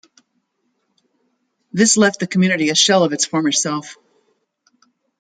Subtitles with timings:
[1.71, 3.97] This left the community a shell of its former self.